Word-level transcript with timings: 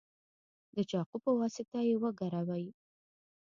د 0.75 0.77
چاقو 0.91 1.17
په 1.23 1.31
واسطه 1.39 1.79
یې 1.87 1.95
وګروئ. 2.03 2.67